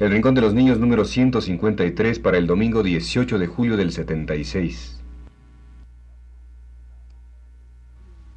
El 0.00 0.10
Rincón 0.10 0.34
de 0.34 0.40
los 0.40 0.54
Niños 0.54 0.80
número 0.80 1.04
153 1.04 2.18
para 2.18 2.36
el 2.36 2.48
domingo 2.48 2.82
18 2.82 3.38
de 3.38 3.46
julio 3.46 3.76
del 3.76 3.92
76. 3.92 5.00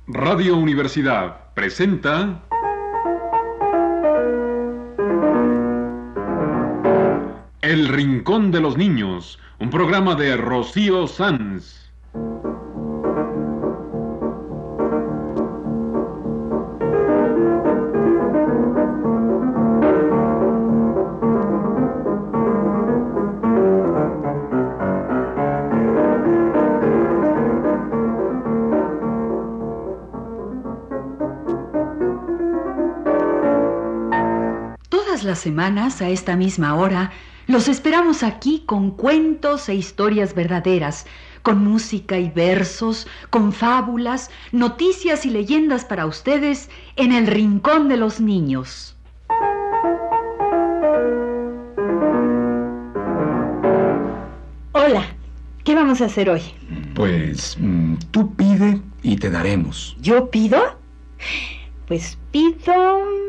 Radio 0.06 0.56
Universidad 0.56 1.52
presenta 1.56 2.44
El 7.62 7.88
Rincón 7.88 8.52
de 8.52 8.62
los 8.62 8.78
Niños, 8.78 9.40
un 9.60 9.72
programa 9.72 10.14
de 10.14 10.38
Rocío 10.38 11.08
Sanz. 11.08 11.87
Semanas, 35.48 36.02
a 36.02 36.10
esta 36.10 36.36
misma 36.36 36.76
hora, 36.76 37.12
los 37.48 37.70
esperamos 37.70 38.22
aquí 38.22 38.64
con 38.66 38.92
cuentos 38.92 39.70
e 39.70 39.76
historias 39.76 40.36
verdaderas, 40.36 41.06
con 41.42 41.64
música 41.64 42.18
y 42.18 42.30
versos, 42.30 43.08
con 43.30 43.54
fábulas, 43.54 44.30
noticias 44.52 45.26
y 45.26 45.30
leyendas 45.30 45.86
para 45.86 46.06
ustedes 46.06 46.70
en 46.98 47.14
el 47.14 47.28
Rincón 47.28 47.88
de 47.88 47.96
los 47.96 48.20
Niños. 48.20 48.98
Hola, 54.74 55.06
¿qué 55.64 55.76
vamos 55.76 56.02
a 56.02 56.08
hacer 56.08 56.30
hoy? 56.30 56.42
Pues 56.94 57.56
mm, 57.58 57.96
tú 58.12 58.36
pide 58.36 58.82
y 59.02 59.16
te 59.16 59.30
daremos. 59.30 59.96
¿Yo 60.02 60.30
pido? 60.30 60.78
Pues 61.88 62.18
pido... 62.32 63.27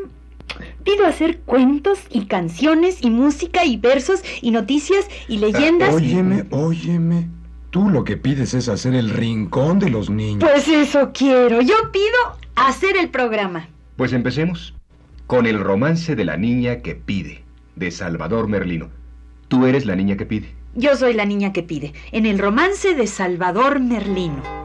Pido 0.83 1.05
hacer 1.05 1.39
cuentos 1.39 1.99
y 2.09 2.25
canciones 2.25 2.99
y 3.01 3.09
música 3.09 3.65
y 3.65 3.77
versos 3.77 4.21
y 4.41 4.51
noticias 4.51 5.07
y 5.27 5.37
leyendas. 5.37 5.93
Óyeme, 5.93 6.45
óyeme. 6.51 7.27
Tú 7.69 7.89
lo 7.89 8.03
que 8.03 8.17
pides 8.17 8.53
es 8.53 8.67
hacer 8.67 8.95
el 8.95 9.09
rincón 9.09 9.79
de 9.79 9.89
los 9.89 10.09
niños. 10.09 10.49
Pues 10.49 10.67
eso 10.67 11.11
quiero. 11.13 11.61
Yo 11.61 11.75
pido 11.91 12.37
hacer 12.55 12.97
el 12.97 13.09
programa. 13.09 13.67
Pues 13.95 14.13
empecemos 14.13 14.73
con 15.27 15.45
el 15.45 15.59
romance 15.59 16.15
de 16.15 16.25
la 16.25 16.37
niña 16.37 16.81
que 16.81 16.95
pide, 16.95 17.43
de 17.75 17.91
Salvador 17.91 18.47
Merlino. 18.47 18.89
Tú 19.47 19.67
eres 19.67 19.85
la 19.85 19.95
niña 19.95 20.17
que 20.17 20.25
pide. 20.25 20.55
Yo 20.73 20.95
soy 20.95 21.13
la 21.13 21.25
niña 21.25 21.53
que 21.53 21.61
pide, 21.61 21.93
en 22.11 22.25
el 22.25 22.39
romance 22.39 22.95
de 22.95 23.05
Salvador 23.05 23.79
Merlino. 23.79 24.58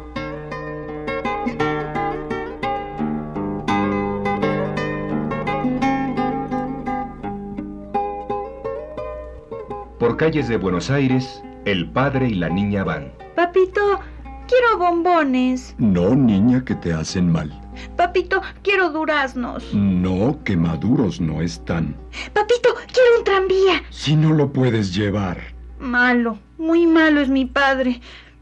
Por 10.15 10.31
calles 10.31 10.47
de 10.47 10.59
Buenos 10.59 10.91
Aires, 10.91 11.43
el 11.65 11.91
padre 11.91 12.29
y 12.29 12.35
la 12.35 12.49
niña 12.49 12.85
van. 12.85 13.11
Papito, 13.35 13.99
quiero 14.47 14.79
bombones. 14.79 15.75
No, 15.79 16.15
niña, 16.15 16.65
que 16.65 16.77
te 16.77 16.93
hacen 16.93 17.33
mal. 17.33 17.53
Papito, 17.97 18.41
quiero 18.63 18.91
duraznos. 18.91 19.75
No, 19.75 20.39
que 20.45 20.57
maduros 20.57 21.21
no 21.21 21.43
están. 21.43 21.97
Papito, 22.33 22.69
quiero 22.93 23.19
un 23.19 23.25
tranvía. 23.25 23.83
Si 23.91 24.15
no 24.15 24.33
lo 24.33 24.53
puedes 24.53 24.95
llevar. 24.95 25.39
Malo, 25.81 26.39
muy 26.59 26.87
malo 26.87 27.21
es 27.21 27.29
mi 27.29 27.47
padre. 27.47 28.01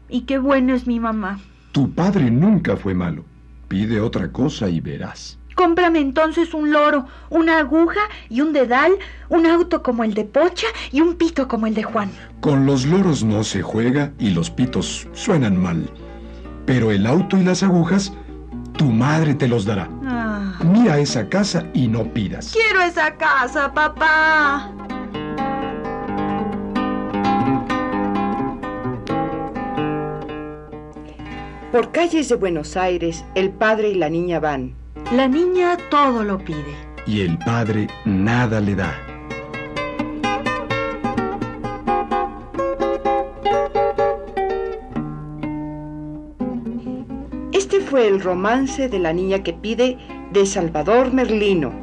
Y 0.09 0.25
qué 0.25 0.37
bueno 0.37 0.75
es 0.75 0.85
mi 0.85 0.99
mamá. 0.99 1.39
Tu 1.71 1.91
padre 1.91 2.29
nunca 2.29 2.77
fue 2.77 2.93
malo. 2.93 3.25
Pide 3.67 3.99
otra 3.99 4.31
cosa 4.31 4.69
y 4.69 4.79
verás. 4.79 5.39
Cómprame 5.55 5.99
entonces 5.99 6.53
un 6.53 6.71
loro, 6.71 7.05
una 7.29 7.59
aguja 7.59 8.01
y 8.29 8.41
un 8.41 8.53
dedal, 8.53 8.91
un 9.29 9.45
auto 9.45 9.83
como 9.83 10.03
el 10.03 10.13
de 10.13 10.25
Pocha 10.25 10.67
y 10.91 11.01
un 11.01 11.15
pito 11.15 11.47
como 11.47 11.67
el 11.67 11.73
de 11.73 11.83
Juan. 11.83 12.11
Con 12.39 12.65
los 12.65 12.85
loros 12.85 13.23
no 13.23 13.43
se 13.43 13.61
juega 13.61 14.11
y 14.19 14.31
los 14.31 14.49
pitos 14.49 15.07
suenan 15.13 15.61
mal. 15.61 15.89
Pero 16.65 16.91
el 16.91 17.05
auto 17.05 17.37
y 17.37 17.43
las 17.43 17.61
agujas, 17.63 18.13
tu 18.77 18.85
madre 18.85 19.33
te 19.35 19.47
los 19.47 19.65
dará. 19.65 19.89
Ah, 20.05 20.53
Mira 20.63 20.97
esa 20.99 21.27
casa 21.29 21.65
y 21.73 21.87
no 21.87 22.05
pidas. 22.13 22.51
quiero 22.53 22.81
esa 22.81 23.15
casa, 23.15 23.73
papá. 23.73 24.69
Por 31.71 31.91
calles 31.91 32.29
de 32.29 32.35
Buenos 32.35 32.77
Aires, 32.77 33.25
el 33.33 33.49
padre 33.49 33.89
y 33.89 33.95
la 33.95 34.09
niña 34.09 34.39
van. 34.39 34.75
La 35.11 35.27
niña 35.27 35.77
todo 35.89 36.23
lo 36.23 36.39
pide. 36.39 36.75
Y 37.05 37.21
el 37.21 37.37
padre 37.39 37.87
nada 38.05 38.59
le 38.59 38.75
da. 38.75 38.93
Este 47.51 47.79
fue 47.79 48.07
el 48.07 48.21
romance 48.21 48.89
de 48.89 48.99
la 48.99 49.13
niña 49.13 49.43
que 49.43 49.53
pide 49.53 49.97
de 50.31 50.45
Salvador 50.45 51.13
Merlino. 51.13 51.82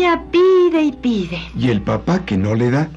Niña 0.00 0.24
pide 0.30 0.82
y 0.82 0.92
pide. 0.92 1.38
Y 1.58 1.68
el 1.68 1.82
papá 1.82 2.24
que 2.24 2.38
no 2.38 2.54
le 2.54 2.70
da. 2.70 2.88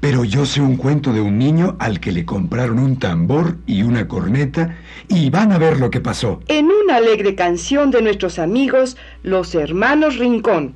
Pero 0.00 0.24
yo 0.24 0.46
sé 0.46 0.60
un 0.60 0.76
cuento 0.76 1.12
de 1.12 1.20
un 1.20 1.38
niño 1.38 1.76
al 1.78 1.98
que 2.00 2.12
le 2.12 2.24
compraron 2.24 2.78
un 2.78 2.98
tambor 2.98 3.56
y 3.66 3.82
una 3.82 4.06
corneta 4.08 4.76
y 5.08 5.30
van 5.30 5.52
a 5.52 5.58
ver 5.58 5.78
lo 5.78 5.90
que 5.90 6.00
pasó. 6.00 6.40
En 6.48 6.66
una 6.66 6.96
alegre 6.96 7.34
canción 7.34 7.90
de 7.90 8.02
nuestros 8.02 8.38
amigos, 8.38 8.96
los 9.22 9.54
hermanos 9.54 10.18
Rincón. 10.18 10.74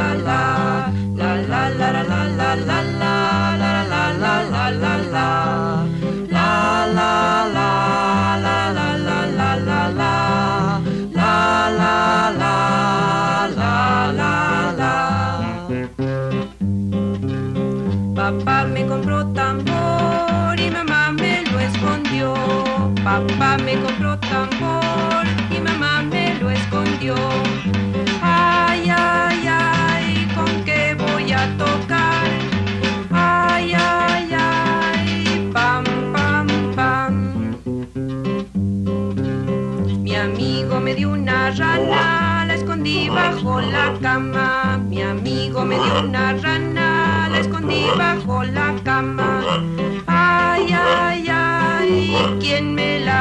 Papá 0.00 0.59
Papá 23.10 23.58
me 23.58 23.74
compró 23.74 24.16
tambor 24.20 25.26
y 25.50 25.58
mamá 25.58 26.00
me 26.00 26.32
lo 26.36 26.48
escondió. 26.48 27.16
Ay, 28.22 28.88
ay, 28.88 29.48
ay, 29.48 30.28
¿con 30.32 30.64
qué 30.64 30.94
voy 30.94 31.32
a 31.32 31.44
tocar? 31.58 32.28
Ay, 33.10 33.72
ay, 33.74 34.28
ay, 34.32 35.50
pam, 35.52 35.84
pam, 36.12 36.46
pam. 36.76 37.56
Mi 40.04 40.14
amigo 40.14 40.78
me 40.78 40.94
dio 40.94 41.10
una 41.10 41.50
rana, 41.50 42.44
la 42.46 42.54
escondí 42.54 43.08
bajo 43.08 43.60
la 43.60 43.92
cama. 44.00 44.78
Mi 44.88 45.02
amigo 45.02 45.64
me 45.64 45.74
dio 45.74 46.04
una 46.04 46.34
rana, 46.34 47.28
la 47.28 47.40
escondí 47.40 47.86
bajo 47.98 48.44
la 48.44 48.72
cama. 48.84 49.42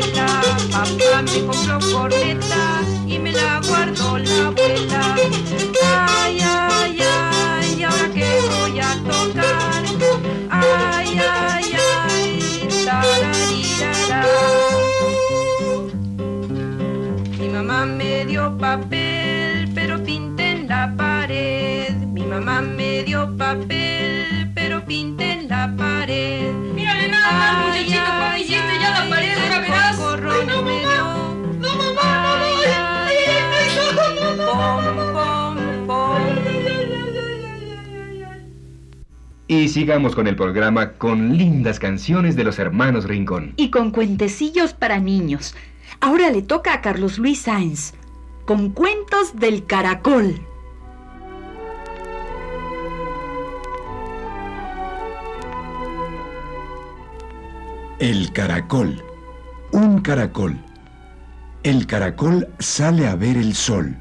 papá 0.00 1.22
me 1.22 1.44
compró 1.46 1.78
corneta 1.92 2.82
y 3.06 3.18
me 3.18 3.32
la 3.32 3.60
guardó 3.66 4.18
la 4.18 4.46
abuela. 4.48 5.16
Ay, 5.82 6.38
ay, 6.42 6.98
ay, 7.00 7.82
ahora 7.82 8.08
que 8.12 8.40
voy 8.50 8.80
a 8.80 8.94
tocar. 9.04 9.84
Ay, 10.50 11.18
ay, 11.18 11.76
ay, 12.08 12.68
tararirara. 12.84 14.24
Mi 17.38 17.48
mamá 17.48 17.86
me 17.86 18.24
dio 18.26 18.56
papel, 18.58 19.70
pero 19.74 20.02
pinté 20.02 20.50
en 20.50 20.68
la 20.68 20.92
pared. 20.96 21.94
Mi 22.12 22.22
mamá 22.22 22.60
me 22.60 23.02
dio 23.04 23.36
papel, 23.36 24.50
pero 24.54 24.84
pinté 24.84 25.33
Y 39.54 39.68
sigamos 39.68 40.16
con 40.16 40.26
el 40.26 40.34
programa 40.34 40.94
con 40.94 41.38
lindas 41.38 41.78
canciones 41.78 42.34
de 42.34 42.42
los 42.42 42.58
hermanos 42.58 43.04
Rincón. 43.04 43.52
Y 43.56 43.70
con 43.70 43.92
cuentecillos 43.92 44.72
para 44.74 44.98
niños. 44.98 45.54
Ahora 46.00 46.32
le 46.32 46.42
toca 46.42 46.74
a 46.74 46.80
Carlos 46.80 47.18
Luis 47.18 47.42
Sáenz. 47.42 47.92
Con 48.46 48.70
cuentos 48.70 49.36
del 49.36 49.64
caracol. 49.64 50.40
El 58.00 58.32
caracol. 58.32 59.00
Un 59.70 60.00
caracol. 60.00 60.58
El 61.62 61.86
caracol 61.86 62.48
sale 62.58 63.06
a 63.06 63.14
ver 63.14 63.36
el 63.36 63.54
sol. 63.54 63.96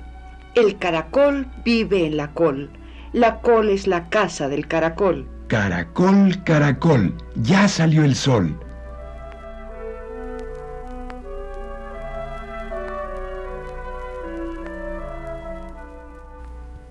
El 0.56 0.80
caracol 0.80 1.48
vive 1.64 2.08
en 2.08 2.18
la 2.18 2.34
col. 2.34 2.72
La 3.12 3.40
col 3.42 3.70
es 3.70 3.86
la 3.86 4.10
casa 4.10 4.50
del 4.50 4.68
caracol. 4.68 5.30
Caracol, 5.48 6.44
caracol, 6.44 7.14
ya 7.36 7.68
salió 7.68 8.04
el 8.04 8.16
sol. 8.16 8.58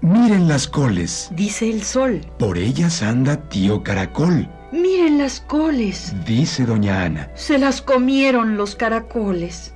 Miren 0.00 0.48
las 0.48 0.66
coles, 0.66 1.28
Dice 1.32 1.70
el 1.70 1.82
sol. 1.82 2.20
por 2.38 2.58
ellas 2.58 3.02
anda 3.02 3.36
tío 3.48 3.82
caracol, 3.82 4.48
Miren 4.72 5.18
las 5.18 5.40
coles. 5.40 6.14
dice 6.26 6.64
doña 6.64 7.04
Ana. 7.04 7.30
Se 7.34 7.58
las 7.58 7.82
comieron 7.82 8.56
los 8.56 8.74
caracoles. 8.74 9.74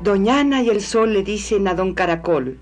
Doña 0.00 0.40
Ana 0.40 0.62
y 0.62 0.70
el 0.70 0.80
sol 0.80 1.12
le 1.12 1.22
dicen 1.22 1.68
a 1.68 1.74
don 1.74 1.92
caracol. 1.92 2.58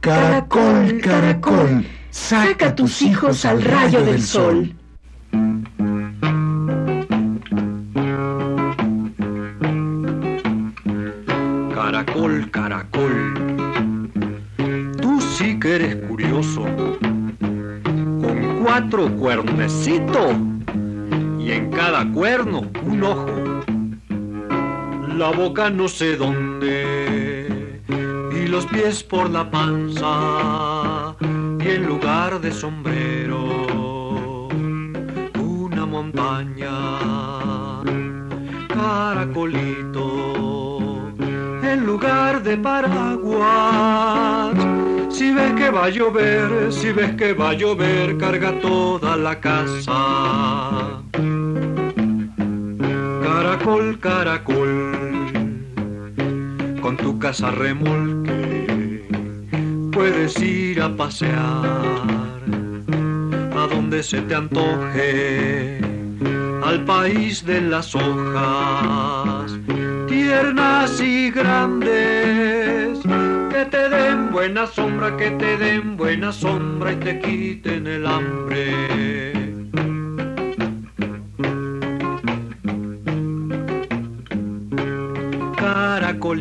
Caracol, 0.00 0.98
caracol, 1.02 1.84
saca 2.08 2.74
tus 2.74 3.02
hijos 3.02 3.44
al 3.44 3.62
rayo 3.62 4.02
del 4.02 4.22
sol. 4.22 4.74
Caracol, 11.74 12.50
caracol, 12.50 13.34
tú 15.02 15.20
sí 15.20 15.60
que 15.60 15.74
eres 15.74 15.96
curioso, 16.08 16.62
con 17.40 18.62
cuatro 18.64 19.14
cuernecitos 19.16 20.34
y 21.38 21.52
en 21.52 21.70
cada 21.70 22.10
cuerno 22.10 22.62
un 22.82 23.02
ojo, 23.02 23.60
la 25.18 25.30
boca 25.32 25.68
no 25.68 25.86
sé 25.86 26.16
dónde 26.16 26.49
y 26.62 28.46
los 28.48 28.66
pies 28.66 29.02
por 29.02 29.30
la 29.30 29.50
panza 29.50 31.16
y 31.20 31.68
en 31.68 31.86
lugar 31.86 32.40
de 32.40 32.52
sombrero 32.52 34.48
una 35.34 35.86
montaña, 35.86 36.72
caracolito, 38.68 40.08
en 41.62 41.86
lugar 41.86 42.42
de 42.42 42.56
paraguas. 42.56 44.54
Si 45.10 45.32
ves 45.32 45.52
que 45.52 45.70
va 45.70 45.84
a 45.84 45.90
llover, 45.90 46.72
si 46.72 46.92
ves 46.92 47.14
que 47.16 47.32
va 47.34 47.50
a 47.50 47.54
llover, 47.54 48.16
carga 48.18 48.58
toda 48.60 49.16
la 49.16 49.38
casa. 49.38 51.02
Caracol, 53.22 53.98
caracol, 54.00 55.09
con 56.90 56.96
tu 56.96 57.18
casa 57.20 57.52
remolque, 57.52 59.06
puedes 59.92 60.36
ir 60.42 60.82
a 60.82 60.88
pasear 60.96 61.38
a 63.56 63.66
donde 63.70 64.02
se 64.02 64.20
te 64.22 64.34
antoje, 64.34 65.78
al 66.64 66.84
país 66.84 67.46
de 67.46 67.60
las 67.60 67.94
hojas, 67.94 69.56
tiernas 70.08 71.00
y 71.00 71.30
grandes, 71.30 72.98
que 73.52 73.64
te 73.70 73.88
den 73.88 74.32
buena 74.32 74.66
sombra, 74.66 75.16
que 75.16 75.30
te 75.30 75.58
den 75.58 75.96
buena 75.96 76.32
sombra 76.32 76.92
y 76.92 76.96
te 76.96 77.20
quiten 77.20 77.86
el 77.86 78.04
hambre. 78.04 79.09
Con 86.30 86.38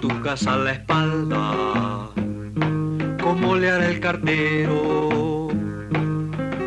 tu 0.00 0.08
casa 0.20 0.54
a 0.54 0.56
la 0.56 0.72
espalda, 0.72 2.10
¿cómo 3.22 3.54
le 3.54 3.70
hará 3.70 3.88
el 3.88 4.00
cartero 4.00 5.46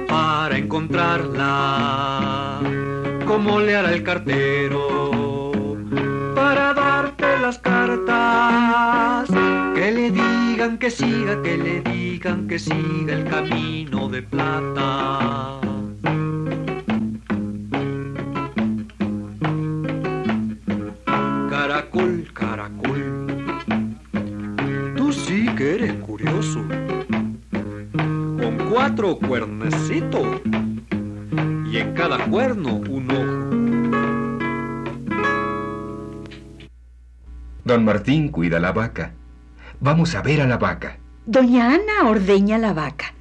para 0.07 0.57
encontrarla? 0.57 2.61
¿Cómo 3.25 3.59
le 3.59 3.75
hará 3.75 3.91
el 3.91 4.03
cartero 4.03 5.51
para 6.33 6.73
darte 6.73 7.25
las 7.41 7.59
cartas? 7.59 9.29
Que 9.75 9.91
le 9.91 10.11
digan 10.11 10.77
que 10.77 10.89
siga, 10.89 11.41
que 11.41 11.57
le 11.57 11.81
digan 11.81 12.47
que 12.47 12.57
siga 12.57 13.15
el 13.15 13.25
camino 13.25 14.07
de 14.07 14.21
plata. 14.21 15.59
Cuatro 28.83 29.17
cuernecitos 29.17 30.41
y 31.71 31.77
en 31.77 31.93
cada 31.93 32.17
cuerno 32.25 32.81
un 32.89 33.09
ojo. 33.11 33.49
Don 37.63 37.85
Martín 37.85 38.27
cuida 38.27 38.59
la 38.59 38.73
vaca. 38.73 39.13
Vamos 39.79 40.15
a 40.15 40.21
ver 40.21 40.41
a 40.41 40.47
la 40.47 40.57
vaca. 40.57 40.97
Doña 41.25 41.75
Ana 41.75 42.09
ordeña 42.09 42.57
la 42.57 42.73
vaca. 42.73 43.13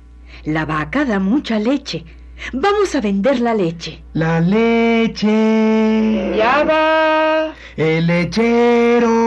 La 0.43 0.65
vaca 0.65 1.05
da 1.05 1.21
mucha 1.21 1.61
leche. 1.61 2.07
Vamos 2.53 2.97
a 2.97 3.01
vender 3.01 3.39
la 3.39 3.55
leche. 3.55 4.03
La 4.15 4.41
leche. 4.41 6.35
Ya 6.37 6.65
va, 6.65 7.55
El 7.77 8.09
lechero. 8.09 9.22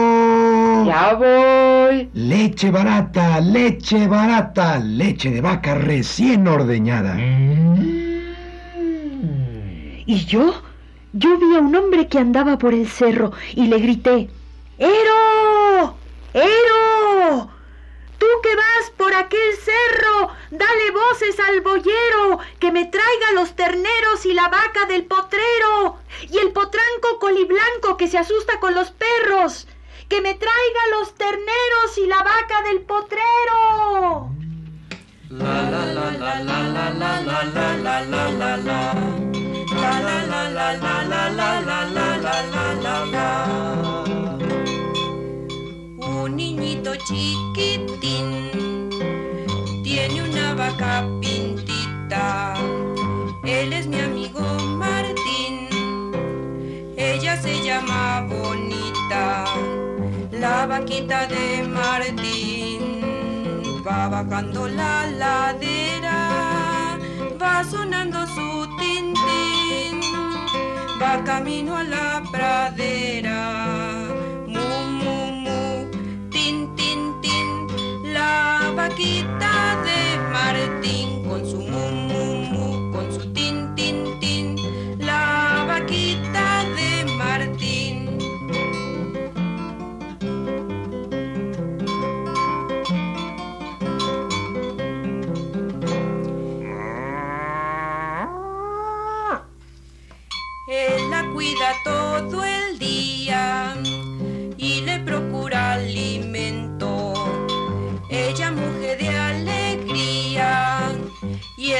Ya 0.86 1.14
voy. 1.14 2.10
Leche 2.14 2.70
barata, 2.70 3.40
leche 3.40 4.06
barata, 4.06 4.78
leche 4.78 5.30
de 5.30 5.40
vaca 5.40 5.74
recién 5.74 6.46
ordeñada. 6.46 7.16
Y 10.08 10.24
yo, 10.26 10.62
yo 11.12 11.38
vi 11.38 11.56
a 11.56 11.60
un 11.60 11.74
hombre 11.74 12.06
que 12.06 12.18
andaba 12.18 12.58
por 12.58 12.72
el 12.74 12.86
cerro 12.88 13.32
y 13.54 13.66
le 13.66 13.78
grité, 13.78 14.30
¡Ero! 14.78 15.96
¡Ero! 16.32 17.50
Tú 18.18 18.26
que 18.42 18.56
vas 18.56 18.90
por 18.96 19.12
aquel 19.14 19.56
cerro, 19.56 20.30
dale 20.50 20.90
voces 20.90 21.38
al 21.40 21.60
boyero, 21.60 22.38
que 22.58 22.72
me 22.72 22.86
traiga 22.86 23.32
los 23.34 23.54
terneros 23.54 24.24
y 24.24 24.32
la 24.32 24.48
vaca 24.48 24.86
del 24.86 25.04
potrero, 25.04 25.98
y 26.30 26.38
el 26.38 26.52
potranco 26.52 27.18
coliblanco 27.20 27.96
que 27.96 28.08
se 28.08 28.18
asusta 28.18 28.58
con 28.58 28.74
los 28.74 28.90
perros, 28.90 29.66
que 30.08 30.20
me 30.20 30.34
traiga 30.34 30.80
los 30.98 31.14
terneros 31.14 31.98
y 31.98 32.06
la 32.06 32.18
vaca 32.18 32.62
del 32.62 32.82
potrero. 32.82 34.30
La 35.30 35.70
la 35.70 35.84
la 35.86 36.10
la 36.12 36.40
la 36.40 36.60
la 36.62 36.90
la 36.90 37.20
la 37.20 37.42
la 37.52 37.76
la 37.76 38.00
la 38.02 38.30
la 38.30 38.56
la. 38.56 38.94
La 39.74 40.00
la 40.00 40.24
la 40.24 40.48
la 40.50 40.74
la 40.74 41.30
la 41.30 42.10
la 42.22 42.74
la 42.74 43.06
la. 43.06 43.28
Un 45.98 46.36
niñito 46.36 46.94
chiquitín 46.96 48.28
tiene 49.82 50.22
una 50.22 50.54
vaca 50.54 51.08
pintita. 51.20 52.54
Él 53.44 53.72
es 53.72 53.86
mi 53.86 54.00
amigo 54.00 54.40
Martín. 54.40 55.68
Ella 56.96 57.40
se 57.42 57.62
llama 57.64 58.26
Bonita. 58.28 59.44
La 60.40 60.66
vaquita 60.66 61.26
de 61.26 61.62
Martín 61.66 62.80
va 63.86 64.08
bajando 64.08 64.68
la 64.68 65.06
ladera. 65.06 66.18
va 67.40 67.64
sonando 67.64 68.26
su 68.26 68.66
tintín, 68.78 70.00
va 71.00 71.22
camino 71.24 71.76
a 71.76 71.84
la 71.84 72.22
pradera. 72.30 73.75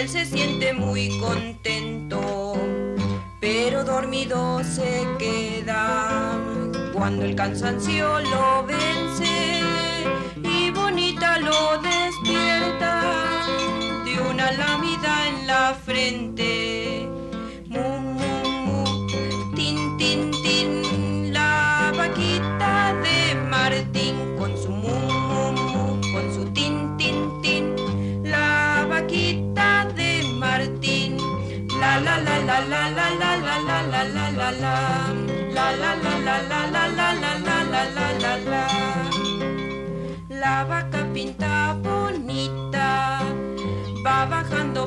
Él 0.07 0.13
se 0.13 0.25
siente 0.25 0.73
muy 0.73 1.09
contento. 1.19 2.55
Pero 3.41 3.83
dormido 3.85 4.63
se 4.63 5.05
queda 5.19 6.39
cuando 6.93 7.25
el 7.25 7.35
cansancio 7.35 8.21
lo 8.21 8.65
vence 8.65 9.63
y 10.45 10.71
bonita 10.71 11.39
lo 11.39 11.79
despierta 11.79 12.06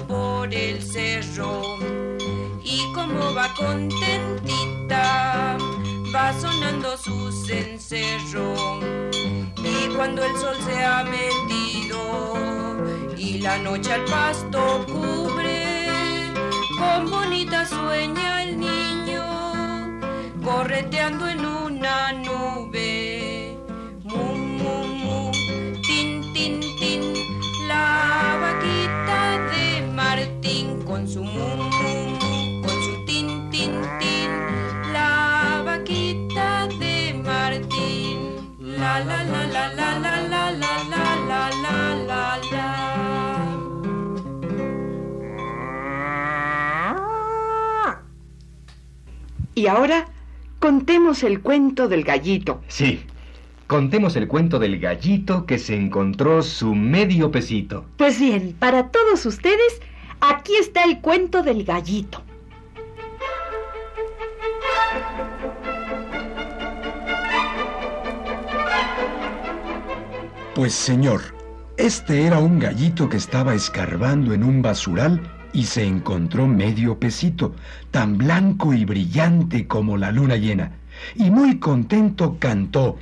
por 0.08 0.54
el 0.54 0.82
cerro. 0.82 1.78
Y 2.64 2.92
como 2.94 3.34
va 3.34 3.54
contentita 3.56 5.00
va 6.14 6.34
sonando 6.40 6.98
su 6.98 7.32
cencerro. 7.32 8.54
Y 9.64 9.88
cuando 9.96 10.24
el 10.24 10.36
sol 10.38 10.56
se 10.66 10.84
ha 10.84 11.04
metido 11.04 12.36
y 13.18 13.40
la 13.40 13.58
noche 13.58 13.94
al 13.94 14.06
pasto 14.06 14.86
cubre 14.88 15.88
con 16.78 17.10
bonita 17.10 17.66
sueña 17.66 18.44
el 18.44 18.60
niño 18.60 20.00
correteando 20.44 21.28
en 21.28 21.46
una 21.46 21.69
ahora 49.70 50.08
contemos 50.60 51.24
el 51.24 51.42
cuento 51.42 51.88
del 51.88 52.04
gallito. 52.04 52.62
Sí. 52.68 53.02
Contemos 53.68 54.16
el 54.16 54.28
cuento 54.28 54.58
del 54.58 54.80
gallito 54.80 55.46
que 55.46 55.60
se 55.60 55.76
encontró 55.76 56.42
su 56.42 56.74
medio 56.74 57.32
pesito. 57.32 57.86
Pues 57.98 58.20
bien, 58.20 58.56
para 58.58 58.90
todos 58.90 59.26
ustedes, 59.26 59.80
aquí 60.22 60.56
está 60.60 60.84
el 60.84 61.00
cuento 61.00 61.44
del 61.44 61.64
gallito. 61.64 62.24
Pues 70.56 70.74
señor, 70.74 71.22
este 71.78 72.26
era 72.26 72.40
un 72.40 72.60
gallito 72.60 73.08
que 73.08 73.18
estaba 73.18 73.54
escarbando 73.54 74.34
en 74.34 74.44
un 74.44 74.62
basural 74.62 75.22
y 75.54 75.64
se 75.66 75.84
encontró 75.84 76.48
medio 76.48 77.00
pesito, 77.00 77.56
tan 77.92 78.18
blanco 78.18 78.74
y 78.74 78.86
brillante 78.86 79.68
como 79.68 79.98
la 79.98 80.12
luna 80.12 80.36
llena. 80.36 80.72
Y 81.16 81.32
muy 81.32 81.60
contento 81.60 82.38
cantó. 82.40 82.98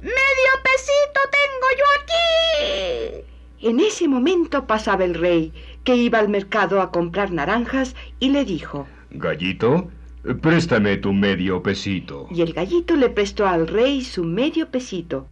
¡Medio 0.00 0.52
pesito 0.64 1.20
tengo 1.32 1.66
yo 1.78 1.84
aquí! 2.02 3.68
En 3.68 3.80
ese 3.80 4.08
momento 4.08 4.66
pasaba 4.66 5.04
el 5.04 5.14
rey, 5.14 5.52
que 5.84 5.96
iba 5.96 6.18
al 6.18 6.28
mercado 6.28 6.80
a 6.80 6.90
comprar 6.90 7.32
naranjas, 7.32 7.94
y 8.20 8.30
le 8.30 8.44
dijo, 8.44 8.86
Gallito, 9.10 9.90
préstame 10.42 10.96
tu 10.98 11.12
medio 11.12 11.62
pesito. 11.62 12.28
y 12.30 12.42
el 12.42 12.52
gallito 12.52 12.96
le 12.96 13.08
prestó 13.10 13.46
al 13.46 13.66
rey 13.66 14.02
su 14.02 14.24
medio 14.24 14.70
pesito. 14.70 15.26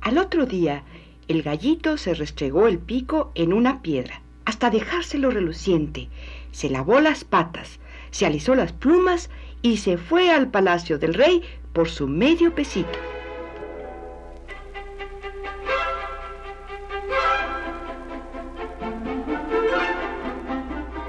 Al 0.00 0.18
otro 0.18 0.44
día, 0.46 0.84
el 1.28 1.42
gallito 1.42 1.96
se 1.96 2.14
restregó 2.14 2.66
el 2.66 2.78
pico 2.78 3.32
en 3.34 3.52
una 3.52 3.82
piedra, 3.82 4.22
hasta 4.44 4.70
dejárselo 4.70 5.30
reluciente, 5.30 6.08
se 6.52 6.70
lavó 6.70 7.00
las 7.00 7.24
patas, 7.24 7.80
se 8.10 8.26
alisó 8.26 8.54
las 8.54 8.72
plumas 8.72 9.30
y 9.62 9.78
se 9.78 9.96
fue 9.96 10.30
al 10.30 10.48
palacio 10.48 10.98
del 10.98 11.14
rey 11.14 11.42
por 11.72 11.88
su 11.88 12.06
medio 12.06 12.54
pesito. 12.54 12.98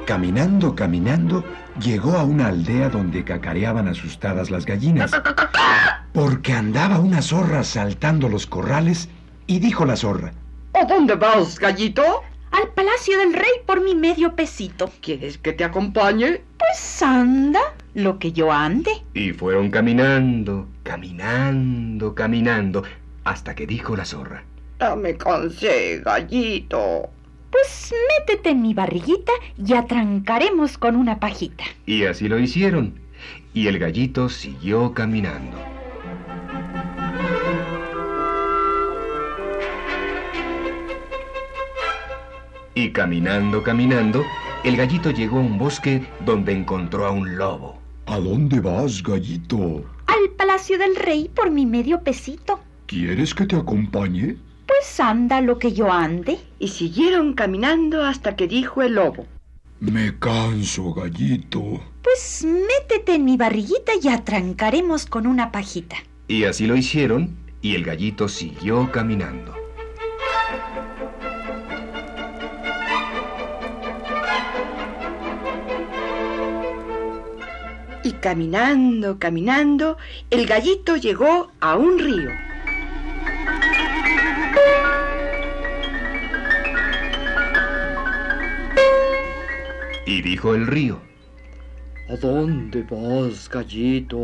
Caminando, 0.05 0.75
caminando, 0.75 1.43
llegó 1.81 2.13
a 2.13 2.24
una 2.24 2.48
aldea 2.48 2.89
donde 2.89 3.24
cacareaban 3.24 3.88
asustadas 3.88 4.51
las 4.51 4.65
gallinas. 4.65 5.12
Porque 6.13 6.53
andaba 6.53 7.00
una 7.00 7.22
zorra 7.22 7.63
saltando 7.63 8.29
los 8.29 8.45
corrales 8.45 9.10
y 9.47 9.59
dijo 9.59 9.85
la 9.85 9.95
zorra. 9.95 10.33
¿A 10.73 10.85
dónde 10.85 11.15
vas, 11.15 11.59
gallito? 11.59 12.21
Al 12.51 12.69
palacio 12.69 13.17
del 13.19 13.33
rey 13.33 13.51
por 13.65 13.81
mi 13.81 13.95
medio 13.95 14.35
pesito. 14.35 14.91
¿Quieres 15.01 15.37
que 15.37 15.53
te 15.53 15.63
acompañe? 15.63 16.41
Pues 16.57 17.01
anda, 17.01 17.59
lo 17.93 18.17
que 18.19 18.31
yo 18.31 18.51
ande. 18.51 18.91
Y 19.13 19.31
fueron 19.33 19.69
caminando, 19.71 20.67
caminando, 20.83 22.15
caminando, 22.15 22.83
hasta 23.23 23.55
que 23.55 23.67
dijo 23.67 23.95
la 23.95 24.05
zorra. 24.05 24.43
Ya 24.79 24.95
me 24.95 25.15
cansé, 25.15 26.01
gallito. 26.03 27.09
Pues 27.51 27.93
métete 28.19 28.49
en 28.49 28.61
mi 28.61 28.73
barriguita 28.73 29.31
y 29.57 29.73
atrancaremos 29.73 30.77
con 30.77 30.95
una 30.95 31.19
pajita. 31.19 31.63
Y 31.85 32.05
así 32.05 32.27
lo 32.27 32.39
hicieron. 32.39 32.99
Y 33.53 33.67
el 33.67 33.79
gallito 33.79 34.27
siguió 34.29 34.93
caminando. 34.93 35.75
Y 42.75 42.91
caminando, 42.91 43.63
caminando, 43.63 44.25
el 44.65 44.75
gallito 44.75 45.10
llegó 45.10 45.38
a 45.38 45.41
un 45.41 45.58
bosque 45.58 46.05
donde 46.25 46.51
encontró 46.51 47.05
a 47.05 47.12
un 47.12 47.38
lobo. 47.38 47.79
¿A 48.05 48.20
dónde 48.20 48.60
vas, 48.60 49.01
gallito? 49.01 49.86
Al 50.08 50.29
palacio 50.38 50.77
del 50.77 50.98
rey 50.98 51.32
por 51.34 51.51
mi 51.51 51.65
medio 51.65 52.01
pesito. 52.01 52.60
¿Quieres 52.86 53.34
que 53.34 53.46
te 53.46 53.55
acompañe? 53.55 54.36
Pues 54.67 55.00
anda 55.00 55.39
lo 55.39 55.58
que 55.58 55.72
yo 55.72 55.89
ande. 55.89 56.38
Y 56.60 56.67
siguieron 56.67 57.34
caminando 57.34 58.03
hasta 58.03 58.36
que 58.36 58.48
dijo 58.48 58.82
el 58.82 58.96
lobo. 58.96 59.25
Me 59.79 60.20
canso, 60.20 60.94
gallito. 60.94 61.82
Pues 62.03 62.46
métete 62.46 63.15
en 63.15 63.24
mi 63.24 63.38
barriguita 63.38 63.94
y 64.01 64.10
atrancaremos 64.10 65.05
con 65.05 65.27
una 65.27 65.51
pajita. 65.51 65.96
Y 66.27 66.44
así 66.44 66.67
lo 66.67 66.75
hicieron, 66.75 67.38
y 67.62 67.75
el 67.75 67.86
gallito 67.86 68.27
siguió 68.27 68.91
caminando. 68.91 69.54
Caminando, 78.19 79.19
caminando, 79.19 79.98
el 80.29 80.45
gallito 80.45 80.95
llegó 80.95 81.51
a 81.60 81.75
un 81.75 82.00
río. 82.00 82.29
Y 90.07 90.22
dijo 90.22 90.53
el 90.53 90.67
río, 90.67 91.01
¿A 92.07 92.15
dónde 92.17 92.84
vas, 92.84 93.50
gallito? 93.50 94.19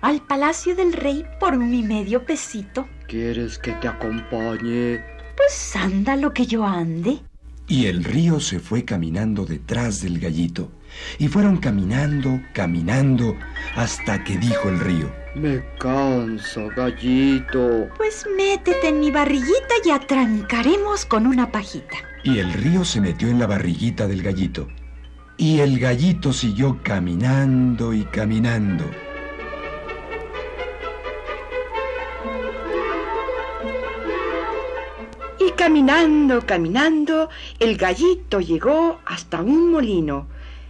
Al 0.00 0.20
palacio 0.26 0.74
del 0.74 0.92
rey 0.92 1.24
por 1.38 1.56
mi 1.56 1.82
medio 1.82 2.24
pesito. 2.24 2.88
¿Quieres 3.06 3.56
que 3.58 3.72
te 3.74 3.86
acompañe? 3.86 5.00
Pues 5.36 5.76
anda 5.76 6.16
lo 6.16 6.32
que 6.32 6.46
yo 6.46 6.64
ande. 6.64 7.20
Y 7.68 7.86
el 7.86 8.02
río 8.02 8.40
se 8.40 8.58
fue 8.58 8.84
caminando 8.84 9.44
detrás 9.44 10.00
del 10.02 10.18
gallito. 10.18 10.72
Y 11.18 11.28
fueron 11.28 11.56
caminando, 11.58 12.40
caminando, 12.52 13.36
hasta 13.76 14.22
que 14.24 14.38
dijo 14.38 14.68
el 14.68 14.80
río. 14.80 15.12
Me 15.34 15.62
canso, 15.78 16.68
gallito. 16.76 17.88
Pues 17.96 18.26
métete 18.36 18.88
en 18.88 19.00
mi 19.00 19.10
barriguita 19.10 19.74
y 19.84 19.90
atrancaremos 19.90 21.06
con 21.06 21.26
una 21.26 21.52
pajita. 21.52 21.96
Y 22.24 22.38
el 22.38 22.52
río 22.52 22.84
se 22.84 23.00
metió 23.00 23.28
en 23.28 23.38
la 23.38 23.46
barriguita 23.46 24.08
del 24.08 24.22
gallito. 24.22 24.68
Y 25.36 25.60
el 25.60 25.78
gallito 25.78 26.32
siguió 26.32 26.80
caminando 26.82 27.94
y 27.94 28.04
caminando. 28.06 28.84
Y 35.38 35.52
caminando, 35.52 36.44
caminando, 36.44 37.28
el 37.60 37.76
gallito 37.76 38.40
llegó 38.40 38.98
hasta 39.06 39.40
un 39.40 39.70
molino. 39.70 40.26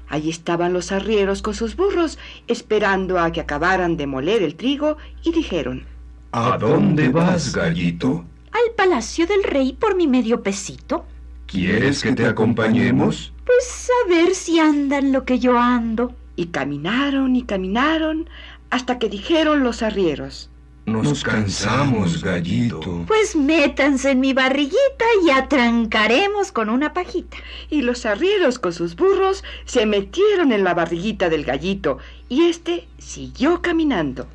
Allí 0.08 0.30
estaban 0.30 0.72
los 0.72 0.90
arrieros 0.92 1.42
con 1.42 1.54
sus 1.54 1.76
burros, 1.76 2.18
esperando 2.46 3.18
a 3.18 3.30
que 3.32 3.40
acabaran 3.40 3.96
de 3.96 4.06
moler 4.06 4.42
el 4.42 4.54
trigo, 4.56 4.96
y 5.22 5.32
dijeron, 5.32 5.84
¿A 6.32 6.56
dónde 6.58 7.08
vas, 7.08 7.54
gallito? 7.54 8.24
Al 8.52 8.74
palacio 8.76 9.26
del 9.26 9.42
rey 9.44 9.72
por 9.72 9.94
mi 9.96 10.06
medio 10.06 10.42
pesito. 10.42 11.04
¿Quieres 11.46 12.02
que 12.02 12.12
te 12.12 12.26
acompañemos? 12.26 13.32
Pues 13.46 13.90
a 14.04 14.08
ver 14.08 14.34
si 14.34 14.58
andan 14.58 15.12
lo 15.12 15.24
que 15.24 15.38
yo 15.38 15.58
ando. 15.58 16.14
y 16.36 16.46
caminaron 16.46 17.34
y 17.34 17.42
caminaron, 17.42 18.28
hasta 18.70 18.98
que 19.00 19.08
dijeron 19.08 19.64
los 19.64 19.82
arrieros, 19.82 20.50
Nos 20.88 21.22
cansamos, 21.22 22.22
gallito. 22.24 23.04
Pues 23.06 23.36
métanse 23.36 24.12
en 24.12 24.20
mi 24.20 24.32
barriguita 24.32 25.04
y 25.24 25.30
atrancaremos 25.30 26.50
con 26.50 26.70
una 26.70 26.92
pajita. 26.94 27.36
y 27.70 27.82
los 27.82 28.06
arrieros 28.06 28.58
con 28.58 28.72
sus 28.72 28.96
burros 28.96 29.44
se 29.64 29.84
metieron 29.84 30.52
en 30.52 30.64
la 30.64 30.74
barriguita 30.74 31.28
del 31.28 31.44
gallito, 31.44 31.98
y 32.28 32.46
éste 32.48 32.88
siguió 32.98 33.60
caminando. 33.60 34.26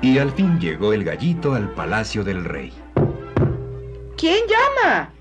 Y 0.00 0.18
al 0.18 0.32
fin 0.32 0.58
llegó 0.58 0.92
el 0.92 1.04
gallito 1.04 1.54
al 1.54 1.72
palacio 1.74 2.24
del 2.24 2.44
rey. 2.44 2.72
¿Quién 4.16 4.40
llama? 4.48 5.12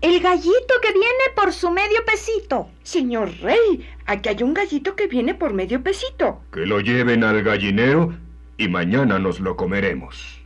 El 0.00 0.20
gallito 0.20 0.74
que 0.80 0.92
viene 0.92 1.24
por 1.36 1.52
su 1.52 1.70
medio 1.70 2.02
pesito. 2.06 2.70
Señor 2.82 3.30
rey, 3.42 3.86
aquí 4.10 4.28
hay 4.28 4.42
un 4.42 4.54
gallito 4.54 4.96
que 4.96 5.06
viene 5.06 5.34
por 5.34 5.54
medio 5.54 5.82
pesito. 5.82 6.42
Que 6.52 6.66
lo 6.66 6.80
lleven 6.80 7.22
al 7.24 7.42
gallinero 7.42 8.12
y 8.58 8.68
mañana 8.68 9.18
nos 9.18 9.40
lo 9.40 9.56
comeremos. 9.56 10.40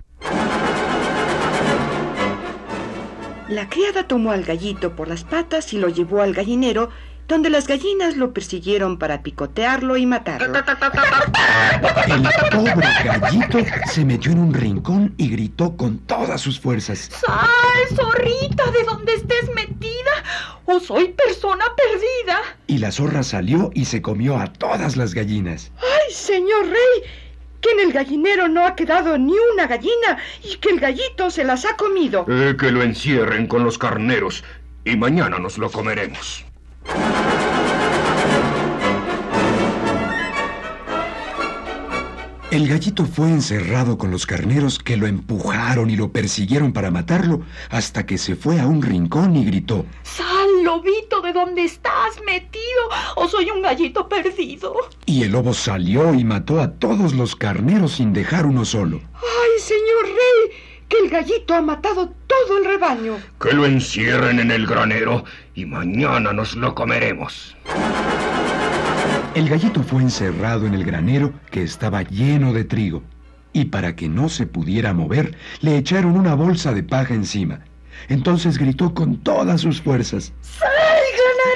La 3.49 3.69
criada 3.69 4.07
tomó 4.07 4.33
al 4.33 4.45
gallito 4.45 4.95
por 4.95 5.09
las 5.09 5.25
patas 5.25 5.73
y 5.73 5.79
lo 5.79 5.89
llevó 5.89 6.23
al 6.23 6.35
gallinero, 6.35 6.91
donde 7.27 7.49
las 7.49 7.67
gallinas 7.67 8.17
lo 8.17 8.35
persiguieron 8.35 8.99
para 8.99 9.23
picotearlo 9.23 9.97
y 9.97 10.05
matarlo. 10.07 10.55
El 12.07 12.23
pobre 12.51 12.87
gallito 13.05 13.59
se 13.87 14.05
metió 14.05 14.33
en 14.33 14.39
un 14.39 14.55
rincón 14.55 15.15
y 15.17 15.31
gritó 15.31 15.77
con 15.77 15.99
todas 15.99 16.41
sus 16.41 16.61
fuerzas. 16.61 17.11
¡Sal, 17.25 17.97
zorrita, 17.97 18.71
de 18.71 18.85
donde 18.85 19.15
estés 19.15 19.55
metida! 19.55 19.74
¡O 20.67 20.81
soy 20.81 21.09
persona 21.09 21.65
perdida! 21.77 22.41
Y 22.67 22.79
la 22.79 22.91
zorra 22.91 23.23
salió 23.23 23.71
y 23.75 23.85
se 23.85 24.01
comió 24.01 24.39
a 24.39 24.53
todas 24.53 24.97
las 24.97 25.15
gallinas. 25.15 25.71
¡Ay, 25.77 26.15
señor 26.15 26.67
rey! 26.67 27.11
Que 27.61 27.71
en 27.73 27.81
el 27.81 27.93
gallinero 27.93 28.49
no 28.49 28.65
ha 28.67 28.75
quedado 28.75 29.19
ni 29.19 29.35
una 29.53 29.67
gallina 29.67 30.19
y 30.43 30.57
que 30.57 30.71
el 30.71 30.81
gallito 30.81 31.31
se 31.31 31.45
las 31.45 31.65
ha 31.65 31.77
comido. 31.77 32.25
Eh, 32.29 32.57
que 32.59 32.71
lo 32.71 32.83
encierren 32.83 33.47
con 33.47 33.65
los 33.65 33.79
carneros 33.79 34.45
y 34.85 34.97
mañana 34.97 35.39
nos 35.39 35.59
lo 35.59 35.71
comeremos. 35.71 36.45
El 42.55 42.69
gallito 42.69 43.05
fue 43.05 43.31
encerrado 43.31 43.99
con 43.99 44.13
los 44.13 44.27
carneros 44.27 44.79
que 44.79 44.97
lo 44.97 45.09
empujaron 45.09 45.91
y 45.91 45.97
lo 45.97 46.13
persiguieron 46.13 46.73
para 46.73 46.93
matarlo 46.93 47.41
hasta 47.69 48.07
que 48.07 48.17
se 48.17 48.37
fue 48.37 48.61
a 48.61 48.67
un 48.69 48.81
rincón 48.81 49.35
y 49.35 49.45
gritó. 49.45 49.85
¡Sal, 50.05 50.63
lobito, 50.63 51.21
de 51.21 51.33
donde 51.33 51.65
estás 51.65 52.23
metido! 52.25 52.63
¡O 53.17 53.27
soy 53.27 53.51
un 53.51 53.61
gallito 53.61 54.09
perdido! 54.09 54.73
Y 55.05 55.25
el 55.25 55.33
lobo 55.33 55.53
salió 55.53 56.15
y 56.15 56.23
mató 56.23 56.61
a 56.61 56.71
todos 56.71 57.13
los 57.13 57.35
carneros 57.35 57.95
sin 57.95 58.13
dejar 58.13 58.47
uno 58.47 58.65
solo. 58.65 59.01
¡Ay, 59.15 59.61
señor 59.61 60.05
rey! 60.05 60.57
Que 60.89 60.99
el 60.99 61.11
gallito 61.11 61.55
ha 61.55 61.61
matado 61.61 62.13
todo 62.29 62.59
el 62.59 62.67
rebaño. 62.67 63.17
Que 63.41 63.53
lo 63.53 63.67
encierren 63.67 64.39
en 64.39 64.53
el 64.53 64.65
granero 64.69 65.25
y 65.57 65.65
mañana 65.65 66.33
nos 66.33 66.55
lo 66.55 66.73
comeremos. 66.73 67.57
El 69.35 69.49
gallito 69.49 69.83
fue 69.83 70.01
encerrado 70.01 70.65
en 70.65 70.75
el 70.75 70.85
granero 70.85 71.33
que 71.51 71.65
estaba 71.65 72.03
lleno 72.03 72.53
de 72.53 72.63
trigo, 72.63 73.03
y 73.53 73.65
para 73.65 73.97
que 73.97 74.09
no 74.09 74.29
se 74.29 74.47
pudiera 74.47 74.95
mover, 74.95 75.37
le 75.61 75.77
echaron 75.77 76.17
una 76.17 76.37
bolsa 76.37 76.73
de 76.73 76.85
paja 76.85 77.15
encima. 77.15 77.65
Entonces 78.09 78.59
gritó 78.59 78.95
con 78.95 79.17
todas 79.17 79.61
sus 79.61 79.83
fuerzas. 79.83 80.33
¡Salgan, 80.41 80.71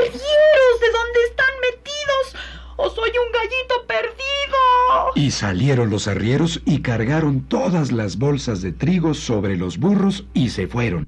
arrieros, 0.01 0.81
de 0.81 0.91
donde 0.93 1.21
están 1.31 1.55
metidos! 1.61 2.45
¡O 2.79 2.91
soy 2.91 3.11
un 3.11 3.33
gallito 3.33 3.87
perdido! 3.87 5.13
Y 5.15 5.31
salieron 5.31 5.89
los 5.89 6.09
arrieros 6.09 6.61
y 6.65 6.81
cargaron 6.81 7.43
todas 7.43 7.93
las 7.93 8.19
bolsas 8.19 8.61
de 8.61 8.73
trigo 8.73 9.15
sobre 9.15 9.57
los 9.57 9.79
burros 9.79 10.27
y 10.35 10.49
se 10.49 10.67
fueron. 10.67 11.07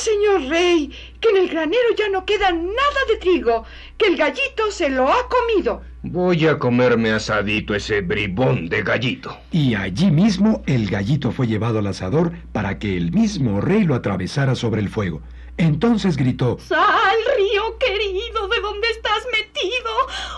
¡Ay, 0.00 0.14
señor 0.14 0.48
rey! 0.48 0.90
Que 1.20 1.28
en 1.28 1.36
el 1.36 1.48
granero 1.48 1.94
ya 1.96 2.08
no 2.08 2.24
queda 2.24 2.52
nada 2.52 3.00
de 3.08 3.16
trigo. 3.16 3.64
Que 3.98 4.06
el 4.06 4.16
gallito 4.16 4.70
se 4.70 4.88
lo 4.88 5.08
ha 5.12 5.28
comido. 5.28 5.82
Voy 6.02 6.46
a 6.46 6.58
comerme 6.58 7.10
asadito 7.10 7.74
ese 7.74 8.00
bribón 8.00 8.68
de 8.68 8.82
gallito. 8.82 9.36
Y 9.52 9.74
allí 9.74 10.10
mismo 10.10 10.62
el 10.66 10.88
gallito 10.88 11.32
fue 11.32 11.46
llevado 11.46 11.80
al 11.80 11.88
asador 11.88 12.32
para 12.52 12.78
que 12.78 12.96
el 12.96 13.12
mismo 13.12 13.60
rey 13.60 13.84
lo 13.84 13.94
atravesara 13.94 14.54
sobre 14.54 14.80
el 14.80 14.88
fuego. 14.88 15.20
Entonces 15.58 16.16
gritó, 16.16 16.56
¡Sal, 16.60 17.18
río 17.36 17.76
querido, 17.78 18.48
de 18.48 18.60
donde 18.60 18.88
estás 18.88 19.26
metido! 19.32 19.90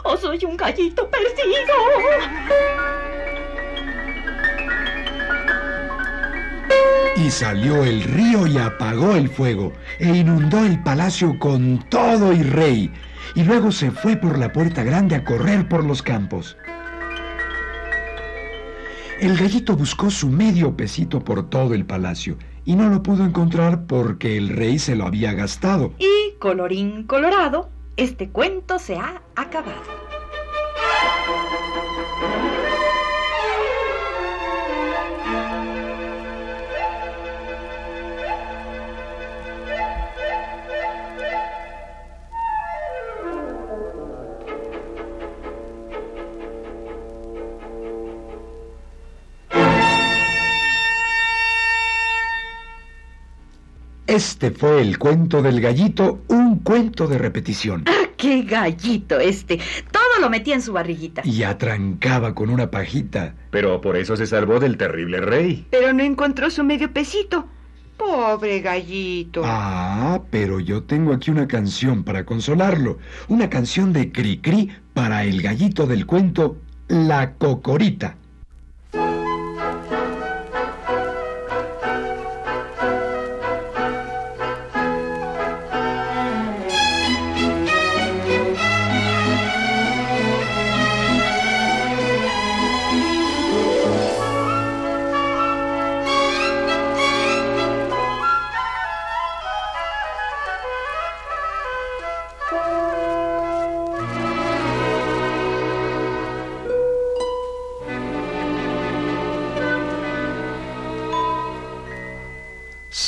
¡O 0.04 0.16
soy 0.16 0.44
un 0.44 0.56
gallito 0.56 1.08
perdido! 1.08 1.74
Y 7.22 7.30
salió 7.30 7.84
el 7.84 8.02
río 8.02 8.48
y 8.48 8.58
apagó 8.58 9.14
el 9.14 9.28
fuego, 9.28 9.72
e 10.00 10.08
inundó 10.08 10.64
el 10.64 10.82
palacio 10.82 11.38
con 11.38 11.78
todo 11.88 12.32
y 12.32 12.42
rey, 12.42 12.90
y 13.36 13.44
luego 13.44 13.70
se 13.70 13.92
fue 13.92 14.16
por 14.16 14.38
la 14.38 14.52
puerta 14.52 14.82
grande 14.82 15.14
a 15.14 15.24
correr 15.24 15.68
por 15.68 15.84
los 15.84 16.02
campos. 16.02 16.56
El 19.20 19.36
gallito 19.36 19.76
buscó 19.76 20.10
su 20.10 20.28
medio 20.28 20.76
pesito 20.76 21.20
por 21.20 21.48
todo 21.48 21.74
el 21.74 21.84
palacio, 21.86 22.38
y 22.64 22.74
no 22.74 22.88
lo 22.88 23.04
pudo 23.04 23.24
encontrar 23.24 23.86
porque 23.86 24.36
el 24.36 24.48
rey 24.48 24.80
se 24.80 24.96
lo 24.96 25.06
había 25.06 25.32
gastado. 25.32 25.92
Y 25.98 26.36
colorín 26.40 27.04
colorado, 27.04 27.70
este 27.96 28.30
cuento 28.30 28.80
se 28.80 28.96
ha 28.96 29.22
acabado. 29.36 29.82
Este 54.12 54.50
fue 54.50 54.82
el 54.82 54.98
cuento 54.98 55.40
del 55.40 55.58
gallito, 55.62 56.22
un 56.28 56.58
cuento 56.58 57.06
de 57.06 57.16
repetición. 57.16 57.84
¡Ah, 57.86 58.10
qué 58.18 58.42
gallito 58.42 59.18
este! 59.18 59.58
Todo 59.90 60.20
lo 60.20 60.28
metía 60.28 60.54
en 60.54 60.60
su 60.60 60.74
barriguita. 60.74 61.22
Y 61.24 61.44
atrancaba 61.44 62.34
con 62.34 62.50
una 62.50 62.70
pajita. 62.70 63.34
Pero 63.50 63.80
por 63.80 63.96
eso 63.96 64.14
se 64.14 64.26
salvó 64.26 64.60
del 64.60 64.76
terrible 64.76 65.22
rey. 65.22 65.66
Pero 65.70 65.94
no 65.94 66.02
encontró 66.02 66.50
su 66.50 66.62
medio 66.62 66.92
pesito. 66.92 67.48
Pobre 67.96 68.60
gallito. 68.60 69.40
Ah, 69.46 70.20
pero 70.28 70.60
yo 70.60 70.82
tengo 70.82 71.14
aquí 71.14 71.30
una 71.30 71.48
canción 71.48 72.04
para 72.04 72.26
consolarlo. 72.26 72.98
Una 73.28 73.48
canción 73.48 73.94
de 73.94 74.12
Cricri 74.12 74.68
para 74.92 75.24
el 75.24 75.40
gallito 75.40 75.86
del 75.86 76.04
cuento 76.04 76.58
La 76.86 77.32
Cocorita. 77.36 78.18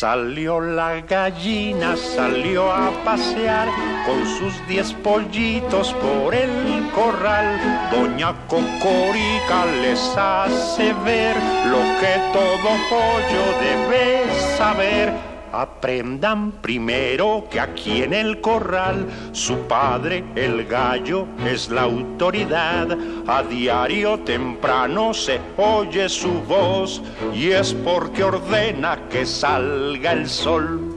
Salió 0.01 0.61
la 0.61 1.03
gallina, 1.03 1.97
salió 1.97 2.69
a 2.73 2.91
pasear 3.05 3.69
con 4.05 4.27
sus 4.27 4.67
diez 4.67 4.93
pollitos 4.93 5.93
por 5.93 6.35
el 6.35 6.91
corral. 6.93 7.61
Doña 7.93 8.35
Cocorica 8.49 9.65
les 9.83 10.01
hace 10.17 10.93
ver 11.05 11.37
lo 11.71 11.79
que 12.01 12.21
todo 12.33 12.71
pollo 12.91 13.45
debe 13.63 14.25
saber 14.59 15.34
Aprendan 15.61 16.51
primero 16.51 17.47
que 17.49 17.61
aquí 17.61 18.03
en 18.03 18.13
el 18.13 18.41
corral 18.41 19.07
su 19.31 19.57
padre, 19.69 20.25
el 20.35 20.67
gallo, 20.67 21.27
es 21.47 21.69
la 21.69 21.83
autoridad. 21.83 22.89
A 23.29 23.43
diario 23.45 24.19
temprano 24.21 25.15
se 25.15 25.41
oye 25.57 26.09
su 26.09 26.33
voz 26.43 27.01
y 27.33 27.51
es 27.51 27.73
porque 27.73 28.25
ordena 28.25 28.99
que 29.09 29.25
salga 29.25 30.13
el 30.13 30.29
sol. 30.29 30.94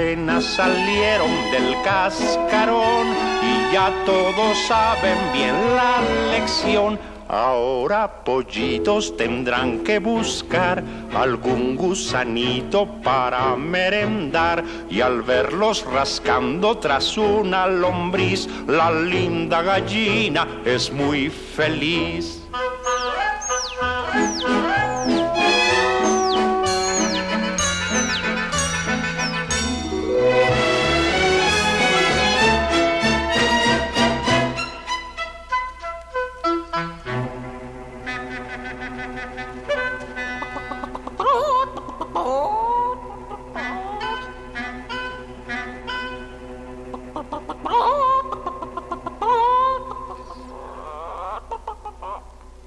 Apenas 0.00 0.44
salieron 0.44 1.30
del 1.52 1.76
cascarón 1.82 3.08
y 3.42 3.74
ya 3.74 3.92
todos 4.06 4.56
saben 4.66 5.18
bien 5.32 5.54
la 5.76 6.00
lección. 6.30 6.98
Ahora 7.28 8.24
pollitos 8.24 9.14
tendrán 9.16 9.84
que 9.84 9.98
buscar 9.98 10.82
algún 11.14 11.76
gusanito 11.76 12.86
para 13.02 13.54
merendar 13.56 14.64
y 14.88 15.02
al 15.02 15.20
verlos 15.20 15.84
rascando 15.84 16.78
tras 16.78 17.18
una 17.18 17.66
lombriz, 17.66 18.48
la 18.66 18.90
linda 18.90 19.60
gallina 19.60 20.48
es 20.64 20.90
muy 20.90 21.28
feliz. 21.28 22.39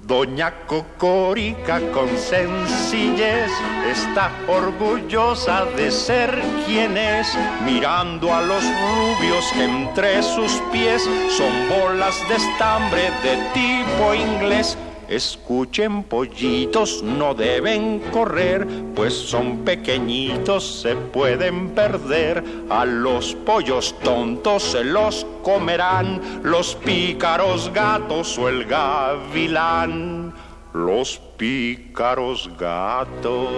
Doña 0.06 0.52
Cocorica 0.66 1.80
con 1.90 2.08
sencillez 2.16 3.50
está 3.90 4.30
orgullosa 4.46 5.64
de 5.76 5.90
ser 5.90 6.30
quien 6.66 6.96
es, 6.96 7.26
mirando 7.64 8.32
a 8.32 8.42
los 8.42 8.62
rubios 8.62 9.52
entre 9.56 10.22
sus 10.22 10.52
pies 10.70 11.02
son 11.36 11.52
bolas 11.68 12.16
de 12.28 12.36
estambre 12.36 13.10
de 13.22 13.36
tipo 13.54 14.14
inglés 14.14 14.76
Escuchen 15.08 16.04
pollitos, 16.04 17.02
no 17.02 17.34
deben 17.34 18.00
correr, 18.10 18.66
pues 18.94 19.12
son 19.12 19.58
pequeñitos, 19.58 20.80
se 20.82 20.96
pueden 20.96 21.70
perder. 21.70 22.42
A 22.70 22.84
los 22.84 23.34
pollos 23.34 23.94
tontos 24.02 24.62
se 24.62 24.82
los 24.84 25.26
comerán 25.42 26.20
los 26.42 26.74
pícaros 26.76 27.70
gatos 27.72 28.38
o 28.38 28.48
el 28.48 28.64
gavilán. 28.64 30.32
Los 30.72 31.18
pícaros 31.36 32.50
gatos. 32.58 33.48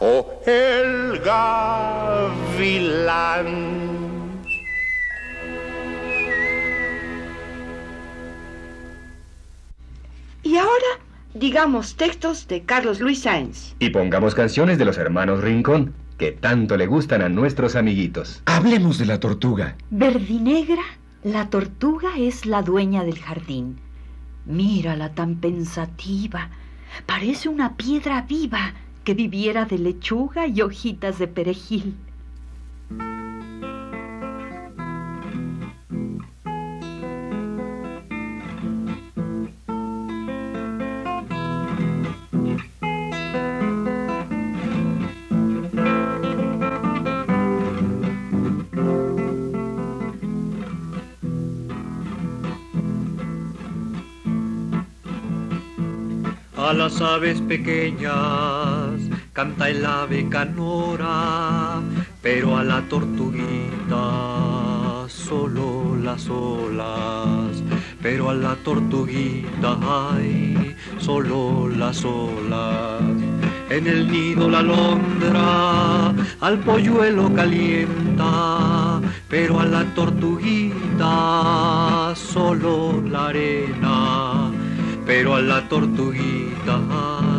O 0.00 0.40
el 0.46 1.18
gavilán. 1.24 2.28
Y 10.48 10.56
ahora 10.56 11.04
digamos 11.34 11.96
textos 11.96 12.48
de 12.48 12.62
Carlos 12.62 13.00
Luis 13.00 13.20
Sáenz. 13.20 13.74
Y 13.80 13.90
pongamos 13.90 14.34
canciones 14.34 14.78
de 14.78 14.86
los 14.86 14.96
hermanos 14.96 15.42
Rincón, 15.42 15.92
que 16.16 16.32
tanto 16.32 16.78
le 16.78 16.86
gustan 16.86 17.20
a 17.20 17.28
nuestros 17.28 17.76
amiguitos. 17.76 18.40
Hablemos 18.46 18.96
de 18.96 19.04
la 19.04 19.20
tortuga. 19.20 19.76
Verdinegra, 19.90 20.80
la 21.22 21.50
tortuga 21.50 22.16
es 22.16 22.46
la 22.46 22.62
dueña 22.62 23.04
del 23.04 23.18
jardín. 23.18 23.76
Mírala 24.46 25.10
tan 25.10 25.34
pensativa. 25.34 26.48
Parece 27.04 27.50
una 27.50 27.76
piedra 27.76 28.22
viva 28.22 28.72
que 29.04 29.12
viviera 29.12 29.66
de 29.66 29.76
lechuga 29.76 30.46
y 30.46 30.62
hojitas 30.62 31.18
de 31.18 31.28
perejil. 31.28 31.94
A 56.68 56.74
las 56.74 57.00
aves 57.00 57.40
pequeñas 57.40 59.00
canta 59.32 59.70
el 59.70 59.86
ave 59.86 60.28
canora, 60.28 61.80
pero 62.20 62.58
a 62.58 62.62
la 62.62 62.82
tortuguita 62.82 63.96
solo 65.08 65.96
las 65.96 66.28
olas, 66.28 67.62
pero 68.02 68.28
a 68.28 68.34
la 68.34 68.54
tortuguita 68.56 69.78
hay 70.12 70.76
solo 70.98 71.70
las 71.74 72.04
olas. 72.04 73.00
En 73.70 73.86
el 73.86 74.12
nido 74.12 74.50
la 74.50 74.58
alondra 74.58 76.12
al 76.40 76.58
polluelo 76.58 77.32
calienta, 77.32 79.00
pero 79.26 79.58
a 79.58 79.64
la 79.64 79.84
tortuguita 79.94 81.14
solo 82.14 83.02
la 83.10 83.28
arena 83.28 84.47
pero 85.08 85.34
a 85.36 85.40
la 85.40 85.66
tortuguita 85.66 86.76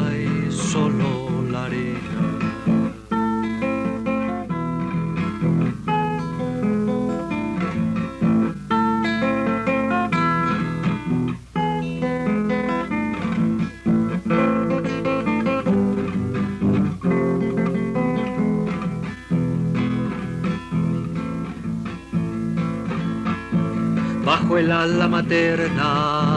hay 0.08 0.52
solo 0.52 1.44
la 1.52 1.66
arena. 1.66 2.00
Bajo 24.26 24.58
el 24.58 24.72
ala 24.72 25.08
materna 25.08 26.29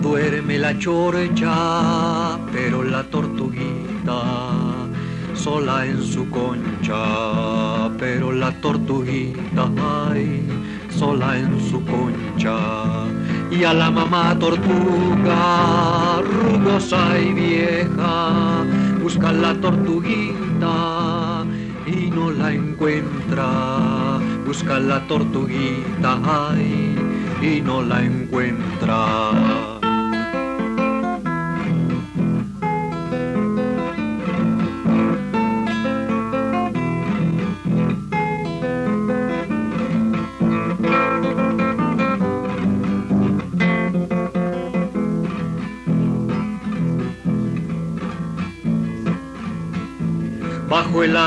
duerme 0.00 0.58
la 0.58 0.78
chorcha, 0.78 2.38
pero 2.52 2.82
la 2.82 3.02
tortuguita 3.04 4.88
sola 5.34 5.86
en 5.86 6.02
su 6.02 6.28
concha, 6.30 7.88
pero 7.96 8.32
la 8.32 8.50
tortuguita 8.60 9.70
ay, 10.10 10.42
sola 10.90 11.38
en 11.38 11.60
su 11.70 11.84
concha. 11.84 13.06
Y 13.50 13.64
a 13.64 13.72
la 13.72 13.90
mamá 13.90 14.38
tortuga, 14.38 16.20
rugosa 16.20 17.18
y 17.18 17.32
vieja, 17.32 18.64
busca 19.02 19.32
la 19.32 19.54
tortuguita 19.54 21.44
y 21.86 22.10
no 22.10 22.30
la 22.30 22.52
encuentra. 22.52 24.18
Busca 24.46 24.78
la 24.78 25.06
tortuguita 25.06 26.18
ay, 26.24 26.96
y 27.40 27.60
no 27.60 27.82
la 27.82 28.02
encuentra. 28.02 29.57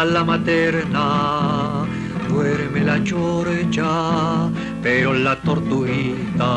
Ala 0.02 0.24
materna 0.24 1.86
duerme 2.28 2.82
la 2.84 2.98
chorcha, 3.04 4.50
pero 4.82 5.14
la 5.14 5.36
tortuguita 5.42 6.52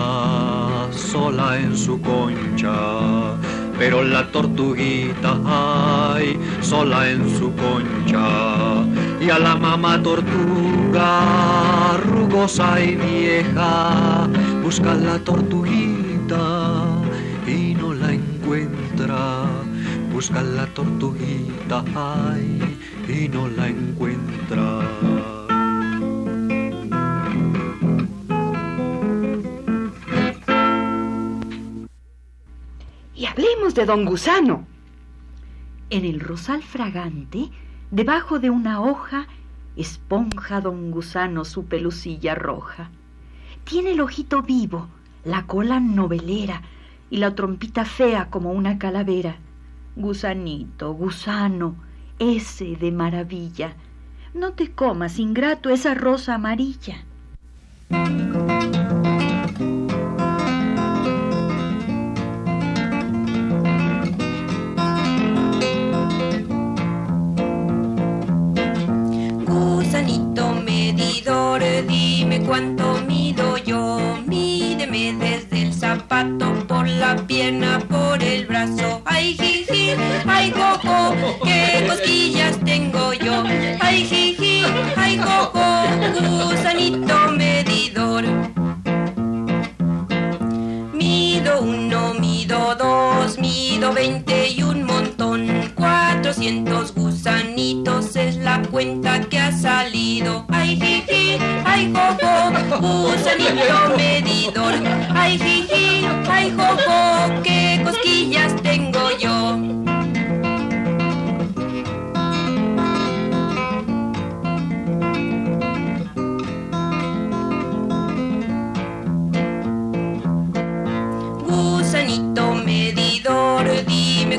sola 0.91 1.59
en 1.59 1.77
su 1.77 2.01
concha. 2.01 3.37
Pero 3.79 4.03
la 4.05 4.31
tortuguita, 4.31 5.37
ay, 5.45 6.39
sola 6.63 7.11
en 7.11 7.29
su 7.37 7.53
concha. 7.55 8.87
Y 9.21 9.29
a 9.29 9.39
la 9.39 9.57
mamá 9.57 10.03
tortuga, 10.03 11.99
rugosa 12.07 12.81
y 12.81 12.95
vieja, 12.95 14.27
busca 14.63 14.95
la 14.95 15.19
tortuguita 15.19 17.03
y 17.47 17.75
no 17.75 17.93
la 17.93 18.13
encuentra. 18.13 19.45
Busca 20.13 20.41
la 20.43 20.67
tortuguita, 20.67 21.85
ay, 21.97 22.74
y 23.09 23.29
no 23.29 23.49
la 23.49 23.69
encuentra. 23.69 24.81
Y 33.15 33.27
hablemos 33.27 33.75
de 33.75 33.85
don 33.87 34.05
Gusano. 34.05 34.67
En 35.91 36.05
el 36.05 36.21
rosal 36.21 36.63
fragante, 36.63 37.51
debajo 37.91 38.39
de 38.39 38.51
una 38.51 38.81
hoja, 38.81 39.27
esponja 39.77 40.61
don 40.61 40.91
Gusano 40.91 41.45
su 41.45 41.67
pelucilla 41.67 42.35
roja. 42.35 42.91
Tiene 43.65 43.93
el 43.93 44.01
ojito 44.01 44.43
vivo, 44.43 44.89
la 45.25 45.47
cola 45.47 45.81
novelera 45.81 46.63
y 47.11 47.19
la 47.19 47.35
trompita 47.35 47.85
fea 47.85 48.31
como 48.31 48.53
una 48.53 48.79
calavera. 48.79 49.37
Gusanito, 49.97 50.93
gusano, 50.93 51.77
ese 52.33 52.77
de 52.77 52.91
maravilla, 52.91 53.75
no 54.33 54.53
te 54.53 54.73
comas, 54.73 55.19
ingrato, 55.19 55.71
esa 55.71 55.95
rosa 55.95 56.35
amarilla. 56.35 57.05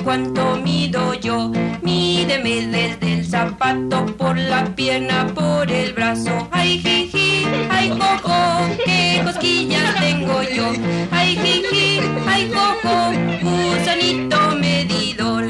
Cuánto 0.05 0.55
mido 0.57 1.15
yo. 1.15 1.51
Mídeme 1.81 2.67
desde 2.67 3.13
el 3.13 3.25
zapato, 3.25 4.05
por 4.17 4.37
la 4.37 4.63
pierna, 4.75 5.27
por 5.33 5.69
el 5.69 5.93
brazo. 5.93 6.47
Ay, 6.51 6.77
jiji, 6.79 7.43
ay, 7.69 7.89
jojo, 7.89 8.69
qué 8.85 9.21
cosquillas 9.25 9.95
tengo 9.99 10.41
yo. 10.43 10.71
Ay, 11.11 11.35
jiji, 11.35 11.99
ay, 12.27 12.51
jojo, 12.53 13.11
gusanito 13.41 14.55
medidor. 14.57 15.45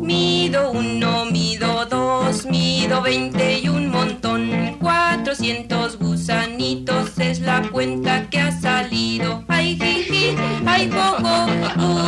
Mido 0.00 0.72
uno, 0.72 1.26
mido 1.26 1.84
dos, 1.86 2.46
mido 2.46 3.02
veinte 3.02 3.60
y 3.62 3.68
un 3.68 3.90
montón. 3.90 4.50
Cuatrocientos 4.80 5.98
gusanitos 5.98 7.18
es 7.18 7.40
la 7.40 7.62
cuenta 7.70 8.28
que 8.30 8.40
ha 8.40 8.52
salido. 8.58 9.43
Ay, 10.76 10.90
jojo, 10.90 11.46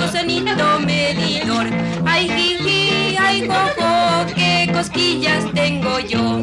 gusanito 0.00 0.80
medidor. 0.80 1.66
Ay, 2.04 2.28
jiji, 2.28 3.16
ay, 3.16 3.46
jojo, 3.46 4.26
qué 4.34 4.68
cosquillas 4.72 5.46
tengo 5.54 6.00
yo. 6.00 6.42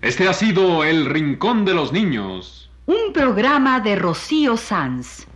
Este 0.00 0.28
ha 0.28 0.32
sido 0.32 0.84
El 0.84 1.06
Rincón 1.06 1.64
de 1.64 1.74
los 1.74 1.92
Niños. 1.92 2.70
Un 2.86 3.12
programa 3.12 3.80
de 3.80 3.96
Rocío 3.96 4.56
Sanz. 4.56 5.26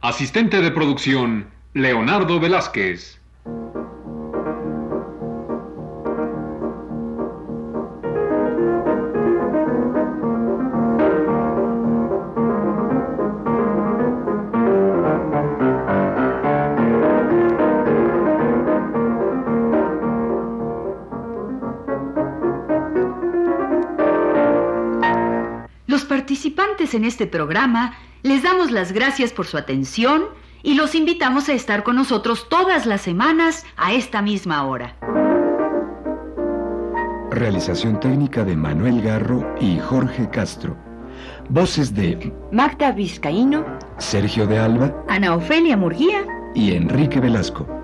Asistente 0.00 0.62
de 0.62 0.70
producción, 0.70 1.50
Leonardo 1.74 2.40
Velázquez. 2.40 3.21
En 26.94 27.04
este 27.04 27.26
programa 27.26 27.94
les 28.22 28.42
damos 28.42 28.70
las 28.70 28.92
gracias 28.92 29.32
por 29.32 29.46
su 29.46 29.56
atención 29.56 30.24
y 30.62 30.74
los 30.74 30.94
invitamos 30.94 31.48
a 31.48 31.54
estar 31.54 31.82
con 31.82 31.96
nosotros 31.96 32.48
todas 32.48 32.86
las 32.86 33.00
semanas 33.00 33.64
a 33.76 33.92
esta 33.92 34.22
misma 34.22 34.64
hora. 34.66 34.96
Realización 37.30 37.98
técnica 37.98 38.44
de 38.44 38.54
Manuel 38.54 39.00
Garro 39.02 39.54
y 39.60 39.78
Jorge 39.78 40.28
Castro. 40.30 40.76
Voces 41.48 41.94
de 41.94 42.32
Magda 42.52 42.92
Vizcaíno, 42.92 43.64
Sergio 43.98 44.46
de 44.46 44.58
Alba 44.58 44.94
Ana 45.08 45.34
Ofelia 45.34 45.76
Murguía. 45.76 46.24
y 46.54 46.74
Enrique 46.74 47.20
Velasco. 47.20 47.81